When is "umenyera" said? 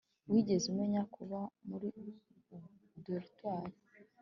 0.69-1.05